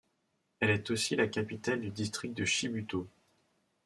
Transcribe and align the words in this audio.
Elle 0.61 0.71
est 0.71 0.89
aussi 0.89 1.15
la 1.15 1.27
capitale 1.27 1.79
du 1.81 1.91
district 1.91 2.33
de 2.33 2.43
Chibuto. 2.43 3.07